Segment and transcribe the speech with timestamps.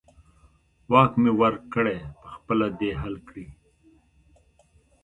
[0.91, 3.45] واک مې ورکړی، په خپله دې حل کړي.